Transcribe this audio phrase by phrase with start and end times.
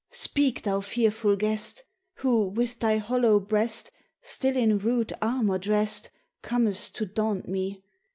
[0.09, 0.63] speak!
[0.63, 1.83] thou fearful guest!
[2.15, 3.91] Who, with thy hollow breast
[4.23, 6.09] Still in rude armor dressed,
[6.41, 7.83] Comest to daunt me!